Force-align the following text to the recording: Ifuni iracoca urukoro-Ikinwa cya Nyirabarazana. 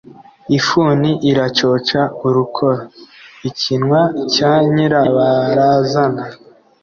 Ifuni 0.57 1.11
iracoca 1.31 1.99
urukoro-Ikinwa 2.27 4.01
cya 4.33 4.53
Nyirabarazana. 4.73 6.23